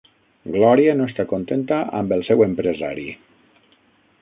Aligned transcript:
Glòria 0.53 0.95
no 1.01 1.09
està 1.11 1.25
contenta 1.33 1.79
amb 1.99 2.15
el 2.17 2.25
seu 2.31 2.41
empresari. 2.47 3.07